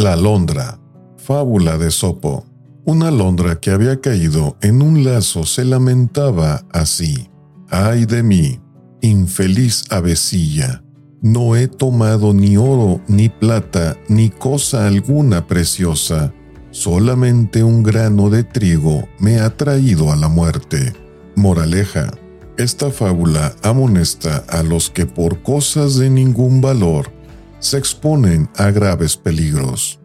La 0.00 0.14
alondra. 0.14 0.80
Fábula 1.18 1.76
de 1.76 1.90
Sopo. 1.90 2.46
Una 2.86 3.08
alondra 3.08 3.60
que 3.60 3.70
había 3.70 4.00
caído 4.00 4.56
en 4.62 4.80
un 4.80 5.04
lazo 5.04 5.44
se 5.44 5.62
lamentaba 5.62 6.64
así. 6.72 7.28
Ay 7.68 8.06
de 8.06 8.22
mí, 8.22 8.60
infeliz 9.02 9.84
avecilla. 9.90 10.82
No 11.20 11.54
he 11.54 11.68
tomado 11.68 12.32
ni 12.32 12.56
oro, 12.56 13.02
ni 13.08 13.28
plata, 13.28 13.94
ni 14.08 14.30
cosa 14.30 14.86
alguna 14.86 15.46
preciosa. 15.46 16.32
Solamente 16.70 17.62
un 17.62 17.82
grano 17.82 18.30
de 18.30 18.42
trigo 18.42 19.06
me 19.18 19.40
ha 19.40 19.54
traído 19.54 20.10
a 20.10 20.16
la 20.16 20.28
muerte. 20.28 20.94
Moraleja. 21.36 22.10
Esta 22.56 22.90
fábula 22.90 23.54
amonesta 23.62 24.46
a 24.48 24.62
los 24.62 24.88
que 24.88 25.04
por 25.04 25.42
cosas 25.42 25.96
de 25.96 26.08
ningún 26.08 26.62
valor 26.62 27.19
se 27.60 27.78
exponen 27.78 28.48
a 28.56 28.70
graves 28.70 29.16
peligros. 29.16 29.99